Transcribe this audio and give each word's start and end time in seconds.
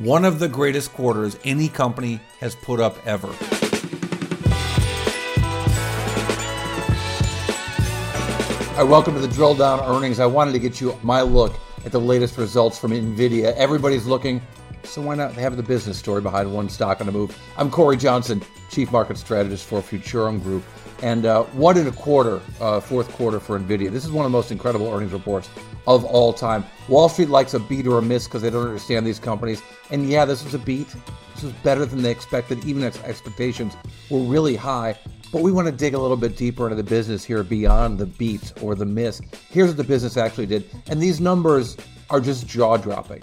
one 0.00 0.24
of 0.24 0.38
the 0.38 0.48
greatest 0.48 0.94
quarters 0.94 1.36
any 1.44 1.68
company 1.68 2.18
has 2.38 2.54
put 2.54 2.80
up 2.80 2.96
ever. 3.06 3.26
All 8.70 8.86
right, 8.86 8.90
welcome 8.90 9.12
to 9.12 9.20
the 9.20 9.28
drill 9.28 9.54
down 9.54 9.80
earnings. 9.80 10.18
I 10.18 10.24
wanted 10.24 10.52
to 10.52 10.58
get 10.58 10.80
you 10.80 10.98
my 11.02 11.20
look 11.20 11.54
at 11.84 11.92
the 11.92 12.00
latest 12.00 12.38
results 12.38 12.78
from 12.78 12.92
NVIDIA. 12.92 13.52
Everybody's 13.56 14.06
looking, 14.06 14.40
so 14.84 15.02
why 15.02 15.16
not 15.16 15.34
have 15.34 15.58
the 15.58 15.62
business 15.62 15.98
story 15.98 16.22
behind 16.22 16.50
one 16.50 16.70
stock 16.70 17.00
on 17.00 17.06
the 17.06 17.12
move? 17.12 17.38
I'm 17.58 17.70
Cory 17.70 17.98
Johnson, 17.98 18.42
Chief 18.70 18.90
Market 18.90 19.18
Strategist 19.18 19.66
for 19.66 19.82
Futurum 19.82 20.42
Group. 20.42 20.64
And 21.02 21.24
uh, 21.24 21.44
one 21.44 21.78
and 21.78 21.88
a 21.88 21.92
quarter, 21.92 22.40
uh, 22.60 22.80
fourth 22.80 23.10
quarter 23.12 23.40
for 23.40 23.58
NVIDIA. 23.58 23.90
This 23.90 24.04
is 24.04 24.12
one 24.12 24.26
of 24.26 24.30
the 24.32 24.36
most 24.36 24.52
incredible 24.52 24.92
earnings 24.92 25.12
reports 25.12 25.48
of 25.86 26.04
all 26.04 26.32
time. 26.32 26.64
Wall 26.88 27.08
Street 27.08 27.30
likes 27.30 27.54
a 27.54 27.58
beat 27.58 27.86
or 27.86 27.98
a 27.98 28.02
miss 28.02 28.26
because 28.26 28.42
they 28.42 28.50
don't 28.50 28.66
understand 28.66 29.06
these 29.06 29.18
companies. 29.18 29.62
And 29.90 30.08
yeah, 30.08 30.24
this 30.24 30.44
was 30.44 30.54
a 30.54 30.58
beat. 30.58 30.88
This 31.34 31.44
was 31.44 31.52
better 31.64 31.86
than 31.86 32.02
they 32.02 32.10
expected. 32.10 32.64
Even 32.64 32.84
ex- 32.84 33.02
expectations 33.04 33.74
were 34.10 34.20
really 34.20 34.56
high. 34.56 34.96
But 35.32 35.42
we 35.42 35.52
want 35.52 35.66
to 35.66 35.72
dig 35.72 35.94
a 35.94 35.98
little 35.98 36.16
bit 36.16 36.36
deeper 36.36 36.64
into 36.64 36.76
the 36.76 36.82
business 36.82 37.24
here 37.24 37.42
beyond 37.42 37.98
the 37.98 38.06
beat 38.06 38.52
or 38.60 38.74
the 38.74 38.84
miss. 38.84 39.20
Here's 39.48 39.68
what 39.68 39.76
the 39.76 39.84
business 39.84 40.16
actually 40.16 40.46
did. 40.46 40.68
And 40.88 41.00
these 41.00 41.20
numbers 41.20 41.76
are 42.10 42.20
just 42.20 42.46
jaw 42.46 42.76
dropping 42.76 43.22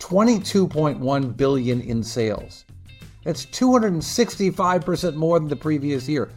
22.1 0.00 1.36
billion 1.36 1.80
in 1.82 2.02
sales. 2.02 2.64
That's 3.24 3.44
265% 3.46 5.14
more 5.14 5.38
than 5.38 5.48
the 5.48 5.56
previous 5.56 6.08
year. 6.08 6.30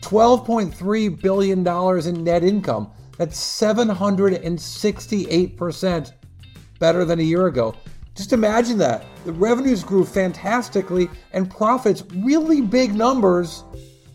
$12.3 0.00 1.20
billion 1.20 1.66
in 2.06 2.24
net 2.24 2.44
income. 2.44 2.90
That's 3.16 3.38
768% 3.38 6.12
better 6.78 7.04
than 7.04 7.18
a 7.18 7.24
year 7.24 7.48
ago. 7.48 7.74
Just 8.14 8.32
imagine 8.32 8.78
that. 8.78 9.04
The 9.24 9.32
revenues 9.32 9.84
grew 9.84 10.04
fantastically 10.04 11.08
and 11.32 11.50
profits, 11.50 12.02
really 12.16 12.60
big 12.60 12.94
numbers, 12.94 13.64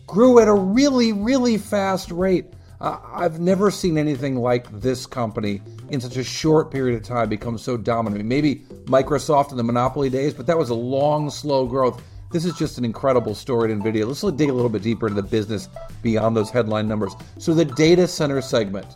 grew 0.06 0.38
at 0.40 0.48
a 0.48 0.54
really, 0.54 1.12
really 1.12 1.56
fast 1.56 2.10
rate. 2.10 2.46
Uh, 2.80 2.98
I've 3.14 3.40
never 3.40 3.70
seen 3.70 3.96
anything 3.96 4.36
like 4.36 4.70
this 4.80 5.06
company 5.06 5.62
in 5.88 6.00
such 6.00 6.16
a 6.16 6.24
short 6.24 6.70
period 6.70 6.96
of 6.96 7.02
time 7.02 7.28
become 7.28 7.56
so 7.56 7.76
dominant. 7.76 8.24
Maybe 8.24 8.56
Microsoft 8.84 9.52
in 9.52 9.56
the 9.56 9.64
monopoly 9.64 10.10
days, 10.10 10.34
but 10.34 10.46
that 10.46 10.58
was 10.58 10.70
a 10.70 10.74
long, 10.74 11.30
slow 11.30 11.66
growth. 11.66 12.02
This 12.34 12.44
is 12.44 12.54
just 12.54 12.78
an 12.78 12.84
incredible 12.84 13.32
story 13.32 13.70
at 13.70 13.78
NVIDIA. 13.78 14.04
Let's 14.04 14.20
dig 14.36 14.50
a 14.50 14.52
little 14.52 14.68
bit 14.68 14.82
deeper 14.82 15.06
into 15.06 15.22
the 15.22 15.28
business 15.28 15.68
beyond 16.02 16.36
those 16.36 16.50
headline 16.50 16.88
numbers. 16.88 17.14
So, 17.38 17.54
the 17.54 17.64
data 17.64 18.08
center 18.08 18.40
segment, 18.40 18.86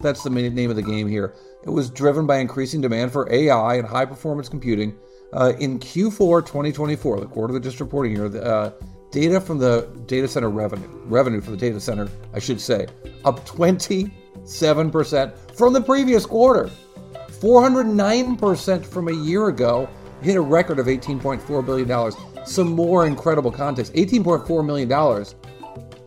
that's 0.00 0.22
the 0.22 0.30
name 0.30 0.70
of 0.70 0.76
the 0.76 0.82
game 0.82 1.08
here. 1.08 1.34
It 1.64 1.70
was 1.70 1.90
driven 1.90 2.28
by 2.28 2.36
increasing 2.36 2.80
demand 2.80 3.10
for 3.10 3.28
AI 3.32 3.74
and 3.74 3.88
high 3.88 4.04
performance 4.04 4.48
computing. 4.48 4.94
Uh, 5.32 5.54
in 5.58 5.80
Q4 5.80 6.46
2024, 6.46 7.18
the 7.18 7.26
quarter 7.26 7.54
that 7.54 7.64
just 7.64 7.80
reporting 7.80 8.14
here, 8.14 8.28
the, 8.28 8.44
uh, 8.44 8.70
data 9.10 9.40
from 9.40 9.58
the 9.58 9.88
data 10.06 10.28
center 10.28 10.48
revenue, 10.48 10.86
revenue 11.06 11.40
for 11.40 11.50
the 11.50 11.56
data 11.56 11.80
center, 11.80 12.08
I 12.34 12.38
should 12.38 12.60
say, 12.60 12.86
up 13.24 13.44
27% 13.44 15.32
from 15.56 15.72
the 15.72 15.80
previous 15.80 16.24
quarter, 16.24 16.70
409% 17.40 18.86
from 18.86 19.08
a 19.08 19.12
year 19.12 19.48
ago, 19.48 19.88
hit 20.22 20.36
a 20.36 20.40
record 20.40 20.78
of 20.78 20.86
$18.4 20.86 21.66
billion 21.66 21.90
some 22.46 22.68
more 22.68 23.06
incredible 23.06 23.50
context. 23.50 23.92
$18.4 23.94 24.64
million 24.64 25.24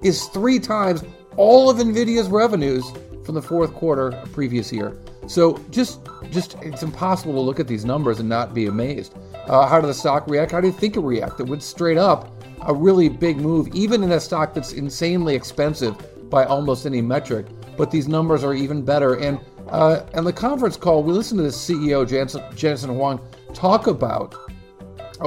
is 0.01 0.25
three 0.25 0.59
times 0.59 1.03
all 1.35 1.69
of 1.69 1.77
NVIDIA's 1.77 2.27
revenues 2.27 2.85
from 3.25 3.35
the 3.35 3.41
fourth 3.41 3.73
quarter 3.73 4.09
of 4.09 4.31
previous 4.31 4.71
year. 4.71 4.97
So 5.27 5.57
just, 5.69 5.99
just 6.31 6.55
it's 6.61 6.81
impossible 6.81 7.33
to 7.33 7.39
look 7.39 7.59
at 7.59 7.67
these 7.67 7.85
numbers 7.85 8.19
and 8.19 8.27
not 8.27 8.53
be 8.53 8.65
amazed. 8.65 9.15
Uh, 9.45 9.67
how 9.67 9.79
did 9.79 9.87
the 9.87 9.93
stock 9.93 10.27
react? 10.27 10.51
How 10.51 10.61
do 10.61 10.67
you 10.67 10.73
think 10.73 10.95
it 10.95 11.01
reacted? 11.01 11.47
It 11.47 11.49
went 11.49 11.63
straight 11.63 11.97
up, 11.97 12.43
a 12.65 12.73
really 12.73 13.09
big 13.09 13.37
move, 13.37 13.67
even 13.73 14.03
in 14.03 14.11
a 14.11 14.19
stock 14.19 14.53
that's 14.53 14.73
insanely 14.73 15.35
expensive 15.35 15.95
by 16.29 16.45
almost 16.45 16.85
any 16.85 17.01
metric. 17.01 17.45
But 17.77 17.91
these 17.91 18.07
numbers 18.07 18.43
are 18.43 18.53
even 18.53 18.83
better. 18.83 19.15
And 19.15 19.39
uh, 19.69 20.03
and 20.13 20.25
the 20.25 20.33
conference 20.33 20.75
call, 20.75 21.03
we 21.03 21.13
listened 21.13 21.37
to 21.37 21.43
the 21.43 21.49
CEO 21.49 22.07
Jensen, 22.07 22.41
Jensen 22.55 22.89
Huang 22.89 23.21
talk 23.53 23.85
about 23.85 24.35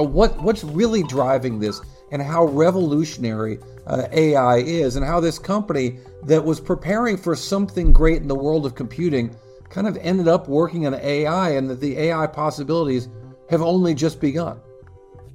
what 0.01 0.41
what's 0.41 0.63
really 0.63 1.03
driving 1.03 1.59
this 1.59 1.81
and 2.11 2.21
how 2.21 2.45
revolutionary 2.45 3.59
uh, 3.87 4.07
AI 4.11 4.57
is, 4.57 4.95
and 4.95 5.05
how 5.05 5.19
this 5.19 5.39
company 5.39 5.97
that 6.23 6.43
was 6.43 6.59
preparing 6.59 7.17
for 7.17 7.35
something 7.35 7.91
great 7.91 8.21
in 8.21 8.27
the 8.27 8.35
world 8.35 8.65
of 8.65 8.75
computing 8.75 9.35
kind 9.69 9.87
of 9.87 9.97
ended 9.97 10.27
up 10.27 10.47
working 10.47 10.85
on 10.85 10.93
AI, 10.93 11.49
and 11.51 11.69
that 11.69 11.81
the 11.81 11.97
AI 11.97 12.27
possibilities 12.27 13.09
have 13.49 13.61
only 13.61 13.93
just 13.93 14.21
begun. 14.21 14.59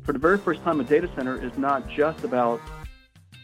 For 0.04 0.12
the 0.12 0.18
very 0.18 0.38
first 0.38 0.62
time, 0.62 0.80
a 0.80 0.84
data 0.84 1.10
center 1.14 1.42
is 1.44 1.56
not 1.58 1.88
just 1.88 2.24
about 2.24 2.60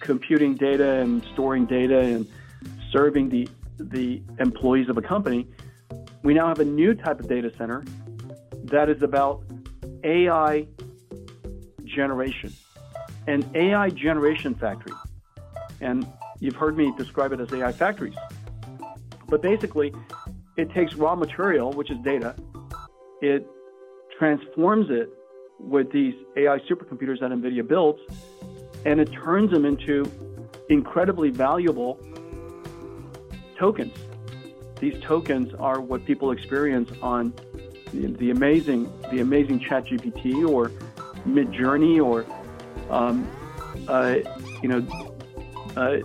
computing 0.00 0.54
data 0.54 1.00
and 1.00 1.24
storing 1.32 1.66
data 1.66 1.98
and 1.98 2.26
serving 2.90 3.28
the 3.28 3.48
the 3.78 4.22
employees 4.38 4.88
of 4.88 4.96
a 4.96 5.02
company. 5.02 5.48
We 6.22 6.34
now 6.34 6.46
have 6.46 6.60
a 6.60 6.64
new 6.64 6.94
type 6.94 7.18
of 7.18 7.28
data 7.28 7.52
center 7.58 7.84
that 8.64 8.88
is 8.88 9.02
about 9.02 9.42
AI 10.04 10.66
generation, 11.94 12.52
an 13.26 13.48
AI 13.54 13.90
generation 13.90 14.54
factory. 14.54 14.94
And 15.80 16.06
you've 16.40 16.56
heard 16.56 16.76
me 16.76 16.92
describe 16.96 17.32
it 17.32 17.40
as 17.40 17.52
AI 17.52 17.72
factories. 17.72 18.14
But 19.28 19.42
basically, 19.42 19.92
it 20.56 20.70
takes 20.72 20.94
raw 20.94 21.14
material, 21.14 21.72
which 21.72 21.90
is 21.90 21.98
data, 21.98 22.34
it 23.20 23.46
transforms 24.18 24.90
it 24.90 25.08
with 25.58 25.90
these 25.92 26.14
AI 26.36 26.58
supercomputers 26.60 27.20
that 27.20 27.30
NVIDIA 27.30 27.66
builds, 27.66 28.00
and 28.84 29.00
it 29.00 29.10
turns 29.12 29.50
them 29.50 29.64
into 29.64 30.10
incredibly 30.68 31.30
valuable 31.30 31.98
tokens. 33.56 33.96
These 34.80 35.00
tokens 35.00 35.54
are 35.54 35.80
what 35.80 36.04
people 36.04 36.30
experience 36.32 36.90
on 37.00 37.32
the, 37.92 38.08
the 38.08 38.30
amazing, 38.30 38.92
the 39.10 39.20
amazing 39.20 39.60
ChatGPT 39.60 40.46
or 40.48 40.70
Midjourney 41.26 42.04
or, 42.04 42.26
um, 42.90 43.28
uh, 43.88 44.16
you 44.62 44.68
know, 44.68 45.14
uh, 45.76 45.98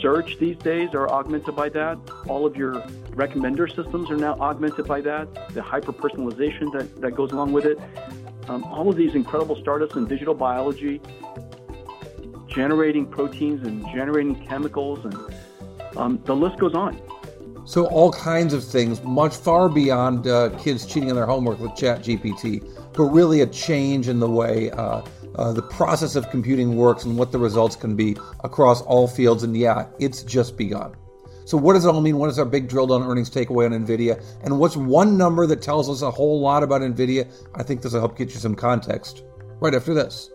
search 0.00 0.38
these 0.38 0.56
days 0.56 0.94
are 0.94 1.08
augmented 1.08 1.54
by 1.54 1.68
that. 1.70 1.98
All 2.28 2.44
of 2.44 2.56
your 2.56 2.74
recommender 3.14 3.68
systems 3.74 4.10
are 4.10 4.16
now 4.16 4.34
augmented 4.40 4.86
by 4.86 5.00
that. 5.02 5.54
The 5.54 5.62
hyper 5.62 5.92
personalization 5.92 6.72
that, 6.72 7.00
that 7.00 7.12
goes 7.12 7.32
along 7.32 7.52
with 7.52 7.66
it. 7.66 7.78
Um, 8.48 8.64
all 8.64 8.88
of 8.88 8.96
these 8.96 9.14
incredible 9.14 9.56
startups 9.56 9.94
in 9.94 10.06
digital 10.06 10.34
biology, 10.34 11.00
generating 12.48 13.06
proteins 13.06 13.66
and 13.66 13.84
generating 13.94 14.46
chemicals, 14.46 15.04
and 15.04 15.16
um, 15.96 16.20
the 16.24 16.34
list 16.34 16.58
goes 16.58 16.74
on. 16.74 17.00
So 17.64 17.86
all 17.86 18.12
kinds 18.12 18.54
of 18.54 18.64
things, 18.64 19.02
much 19.02 19.36
far 19.36 19.68
beyond 19.68 20.26
uh, 20.26 20.50
kids 20.58 20.84
cheating 20.84 21.10
on 21.10 21.16
their 21.16 21.26
homework 21.26 21.60
with 21.60 21.72
ChatGPT 21.72 22.62
but 22.94 23.04
really 23.04 23.40
a 23.40 23.46
change 23.46 24.08
in 24.08 24.20
the 24.20 24.28
way 24.28 24.70
uh, 24.72 25.02
uh, 25.36 25.52
the 25.52 25.62
process 25.62 26.16
of 26.16 26.28
computing 26.30 26.76
works 26.76 27.04
and 27.04 27.16
what 27.16 27.32
the 27.32 27.38
results 27.38 27.76
can 27.76 27.96
be 27.96 28.16
across 28.44 28.82
all 28.82 29.08
fields. 29.08 29.42
And 29.42 29.56
yeah, 29.56 29.86
it's 29.98 30.22
just 30.22 30.56
begun. 30.56 30.94
So, 31.44 31.56
what 31.56 31.72
does 31.72 31.84
it 31.84 31.88
all 31.88 32.00
mean? 32.00 32.18
What 32.18 32.30
is 32.30 32.38
our 32.38 32.44
big 32.44 32.68
drill 32.68 32.86
down 32.86 33.02
earnings 33.02 33.30
takeaway 33.30 33.66
on 33.66 33.86
NVIDIA? 33.86 34.22
And 34.44 34.58
what's 34.58 34.76
one 34.76 35.16
number 35.16 35.46
that 35.46 35.60
tells 35.60 35.88
us 35.88 36.02
a 36.02 36.10
whole 36.10 36.40
lot 36.40 36.62
about 36.62 36.82
NVIDIA? 36.82 37.30
I 37.54 37.62
think 37.62 37.82
this 37.82 37.92
will 37.92 38.00
help 38.00 38.16
get 38.16 38.32
you 38.32 38.38
some 38.38 38.54
context 38.54 39.24
right 39.60 39.74
after 39.74 39.92
this. 39.92 40.30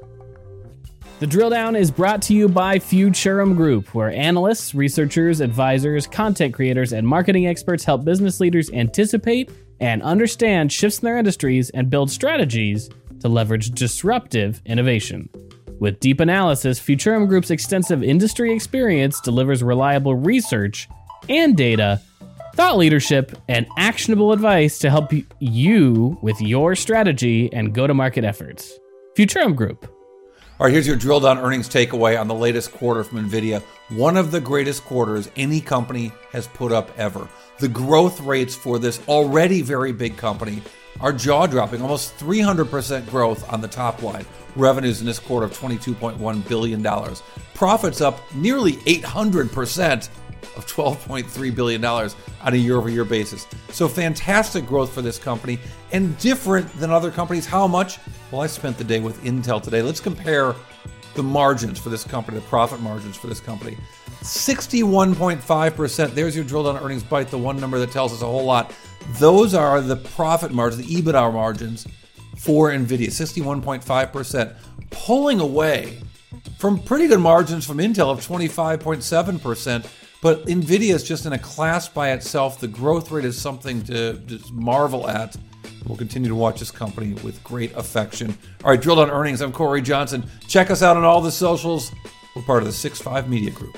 The 1.20 1.26
drill 1.26 1.50
down 1.50 1.76
is 1.76 1.90
brought 1.90 2.22
to 2.24 2.36
you 2.36 2.48
by 2.48 2.78
Futurum 2.78 3.56
Group, 3.56 3.96
where 3.96 4.12
analysts, 4.12 4.76
researchers, 4.76 5.42
advisors, 5.42 6.06
content 6.06 6.54
creators, 6.54 6.94
and 6.94 7.08
marketing 7.08 7.48
experts 7.48 7.84
help 7.84 8.06
business 8.06 8.40
leaders 8.40 8.70
anticipate 8.70 9.50
and 9.80 10.04
understand 10.04 10.72
shifts 10.72 11.00
in 11.00 11.06
their 11.06 11.18
industries 11.18 11.72
and 11.72 11.90
build 11.90 12.12
strategies 12.12 12.92
to 13.20 13.30
leverage 13.30 13.72
disruptive 13.72 14.62
innovation. 14.68 15.28
With 15.80 16.00
deep 16.00 16.20
analysis, 16.20 16.80
Futurum 16.80 17.28
Group's 17.28 17.50
extensive 17.50 18.04
industry 18.04 18.54
experience 18.54 19.20
delivers 19.20 19.64
reliable 19.64 20.14
research 20.14 20.88
and 21.30 21.58
data, 21.58 22.00
thought 22.54 22.78
leadership, 22.78 23.36
and 23.48 23.66
actionable 23.76 24.34
advice 24.34 24.78
to 24.80 24.92
help 24.92 25.12
you 25.40 26.20
with 26.22 26.40
your 26.40 26.76
strategy 26.76 27.52
and 27.54 27.74
go 27.74 27.88
to 27.88 27.96
market 27.96 28.24
efforts. 28.24 28.78
Futurum 29.16 29.56
Group. 29.56 29.92
All 30.60 30.66
right, 30.66 30.74
here's 30.74 30.88
your 30.88 30.96
drill 30.96 31.20
down 31.20 31.38
earnings 31.38 31.70
takeaway 31.70 32.20
on 32.20 32.28
the 32.28 32.34
latest 32.34 32.72
quarter 32.72 33.04
from 33.04 33.30
NVIDIA. 33.30 33.62
One 33.90 34.18
of 34.18 34.32
the 34.32 34.42
greatest 34.42 34.84
quarters 34.86 35.30
any 35.36 35.62
company 35.62 36.12
has 36.32 36.48
put 36.48 36.72
up 36.72 36.90
ever. 36.98 37.28
The 37.60 37.68
growth 37.68 38.20
rates 38.22 38.56
for 38.56 38.80
this 38.80 39.00
already 39.08 39.62
very 39.62 39.92
big 39.92 40.18
company 40.18 40.64
are 41.00 41.14
jaw 41.14 41.46
dropping, 41.46 41.84
almost 41.84 42.18
300% 42.18 43.08
growth 43.08 43.48
on 43.54 43.62
the 43.62 43.68
top 43.68 44.02
line. 44.02 44.26
Revenues 44.56 45.00
in 45.00 45.06
this 45.06 45.20
quarter 45.20 45.46
of 45.46 45.56
$22.1 45.56 46.50
billion. 46.50 47.16
Profits 47.54 48.02
up 48.02 48.20
nearly 48.34 48.78
800% 48.78 50.10
of 50.56 50.66
$12.3 50.66 51.56
billion 51.56 51.86
on 51.86 52.12
a 52.46 52.56
year 52.56 52.78
over 52.78 52.90
year 52.90 53.06
basis. 53.06 53.46
So 53.70 53.88
fantastic 53.88 54.66
growth 54.66 54.92
for 54.92 55.04
this 55.04 55.20
company 55.20 55.60
and 55.92 56.18
different 56.18 56.74
than 56.80 56.90
other 56.90 57.12
companies. 57.12 57.46
How 57.46 57.68
much? 57.68 58.00
Well, 58.32 58.42
I 58.42 58.48
spent 58.48 58.78
the 58.78 58.84
day 58.84 59.00
with 59.00 59.24
Intel 59.24 59.64
today. 59.64 59.82
Let's 59.82 60.02
compare 60.02 60.54
the 61.16 61.24
margins 61.24 61.80
for 61.80 61.88
this 61.90 62.04
company, 62.04 62.38
the 62.38 62.46
profit 62.46 62.82
margins 62.82 63.16
for 63.16 63.28
this 63.28 63.40
company. 63.40 63.78
61.5%. 64.22 66.14
There's 66.14 66.36
your 66.36 66.44
drill 66.44 66.66
down 66.66 66.84
earnings 66.84 67.04
bite, 67.04 67.30
the 67.30 67.38
one 67.38 67.58
number 67.60 67.80
that 67.80 67.92
tells 67.92 68.12
us 68.12 68.22
a 68.22 68.26
whole 68.26 68.44
lot. 68.44 68.74
Those 69.12 69.54
are 69.54 69.80
the 69.80 69.96
profit 69.96 70.52
margins, 70.52 70.86
the 70.86 70.96
EBITDA 71.02 71.32
margins 71.32 71.88
for 72.36 72.70
NVIDIA, 72.70 73.08
61.5%, 73.08 74.56
pulling 74.90 75.40
away 75.40 76.02
from 76.58 76.80
pretty 76.80 77.08
good 77.08 77.22
margins 77.22 77.66
from 77.66 77.78
Intel 77.78 78.12
of 78.12 78.20
25.7%. 78.20 79.90
But 80.22 80.46
NVIDIA 80.48 80.94
is 80.94 81.04
just 81.04 81.26
in 81.26 81.34
a 81.34 81.40
class 81.40 81.88
by 81.88 82.12
itself. 82.12 82.60
The 82.60 82.68
growth 82.68 83.10
rate 83.12 83.24
is 83.24 83.40
something 83.40 83.84
to 83.84 84.14
just 84.26 84.52
marvel 84.52 85.08
at. 85.08 85.38
We'll 85.86 85.98
continue 85.98 86.30
to 86.30 86.36
watch 86.36 86.60
this 86.60 86.72
company 86.72 87.14
with 87.24 87.44
great 87.44 87.76
affection. 87.76 88.38
All 88.64 88.72
right, 88.72 88.82
drill 88.82 89.00
on 89.00 89.10
earnings. 89.10 89.42
I'm 89.42 89.52
Cory 89.52 89.82
Johnson. 89.82 90.30
Check 90.48 90.72
us 90.72 90.82
out 90.82 90.98
on 90.98 91.04
all 91.04 91.22
the 91.22 91.32
socials. 91.32 91.92
We're 92.36 92.44
part 92.44 92.64
of 92.64 92.68
the 92.68 92.74
6 92.74 93.00
5 93.00 93.30
Media 93.30 93.52
Group. 93.52 93.78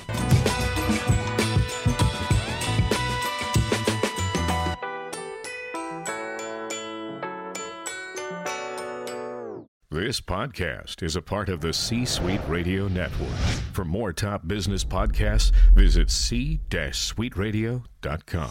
This 9.92 10.20
podcast 10.20 11.02
is 11.02 11.16
a 11.16 11.22
part 11.22 11.48
of 11.48 11.60
the 11.60 11.72
C 11.72 12.04
Suite 12.04 12.40
Radio 12.48 12.88
Network. 12.88 13.36
For 13.72 13.84
more 13.84 14.12
top 14.12 14.46
business 14.46 14.84
podcasts, 14.84 15.50
visit 15.74 16.10
c-suiteradio.com. 16.10 18.50